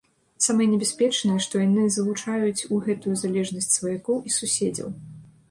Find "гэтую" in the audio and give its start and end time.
2.89-3.15